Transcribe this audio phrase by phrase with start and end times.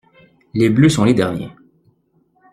[0.55, 1.51] Les bleus sont les derniers.